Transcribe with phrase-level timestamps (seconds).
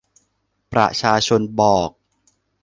[0.73, 1.89] ประชาชนบอก